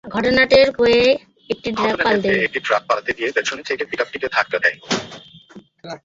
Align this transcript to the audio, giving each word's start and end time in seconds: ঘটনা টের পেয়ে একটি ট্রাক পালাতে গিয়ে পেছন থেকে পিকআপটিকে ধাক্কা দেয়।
ঘটনা 0.05 0.43
টের 0.45 0.69
পেয়ে 0.77 1.05
একটি 1.49 1.69
ট্রাক 2.59 2.83
পালাতে 2.87 3.11
গিয়ে 3.17 3.31
পেছন 3.31 3.57
থেকে 3.61 3.83
পিকআপটিকে 3.85 4.27
ধাক্কা 4.27 4.57
দেয়। 4.59 4.77